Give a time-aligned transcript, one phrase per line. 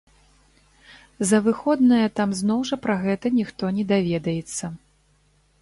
[1.31, 4.65] За выходныя там зноў жа пра гэта ніхто не даведаецца.